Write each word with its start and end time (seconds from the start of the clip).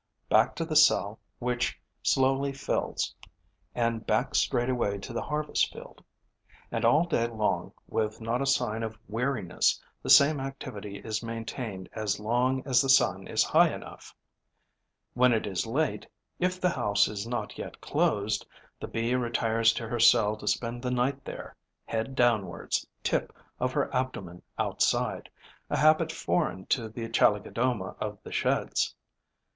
Back 0.29 0.55
to 0.55 0.65
the 0.65 0.75
cell, 0.75 1.19
which 1.37 1.79
slowly 2.01 2.53
fills; 2.53 3.13
and 3.75 4.03
back 4.03 4.33
straightway 4.33 4.97
to 4.97 5.13
the 5.13 5.21
harvest 5.21 5.71
field. 5.71 6.03
And 6.71 6.83
all 6.83 7.05
day 7.05 7.27
long, 7.27 7.71
with 7.87 8.19
not 8.19 8.41
a 8.41 8.47
sign 8.47 8.81
of 8.81 8.97
weariness, 9.07 9.79
the 10.01 10.09
same 10.09 10.39
activity 10.39 10.97
is 10.97 11.21
maintained 11.21 11.87
as 11.93 12.19
long 12.19 12.63
as 12.65 12.81
the 12.81 12.89
sun 12.89 13.27
is 13.27 13.43
high 13.43 13.71
enough. 13.71 14.15
When 15.13 15.33
it 15.33 15.45
is 15.45 15.67
late, 15.67 16.07
if 16.39 16.59
the 16.59 16.71
house 16.71 17.07
is 17.07 17.27
not 17.27 17.59
yet 17.59 17.79
closed, 17.79 18.43
the 18.79 18.87
Bee 18.87 19.13
retires 19.13 19.71
to 19.73 19.87
her 19.87 19.99
cell 19.99 20.35
to 20.37 20.47
spend 20.47 20.81
the 20.81 20.89
night 20.89 21.23
there, 21.23 21.55
head 21.85 22.15
downwards, 22.15 22.87
tip 23.03 23.31
of 23.59 23.71
her 23.73 23.93
abdomen 23.93 24.41
outside, 24.57 25.29
a 25.69 25.77
habit 25.77 26.11
foreign 26.11 26.65
to 26.65 26.89
the 26.89 27.07
Chalicodoma 27.07 27.95
of 27.99 28.17
the 28.23 28.31
Sheds. 28.31 28.95